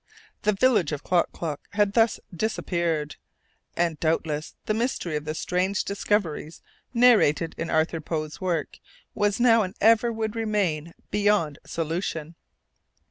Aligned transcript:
The 0.41 0.53
village 0.53 0.91
of 0.91 1.03
Klock 1.03 1.31
Klock 1.31 1.61
had 1.73 1.93
thus 1.93 2.19
disappeared; 2.35 3.17
and 3.77 3.99
doubtless 3.99 4.55
the 4.65 4.73
mystery 4.73 5.15
of 5.15 5.25
the 5.25 5.35
strange 5.35 5.83
discoveries 5.85 6.63
narrated 6.91 7.53
in 7.55 7.69
Edgar 7.69 8.01
Poe's 8.01 8.41
work 8.41 8.79
was 9.13 9.39
now 9.39 9.61
and 9.61 9.75
ever 9.79 10.11
would 10.11 10.35
remain 10.35 10.95
beyond 11.11 11.59
solution. 11.67 12.33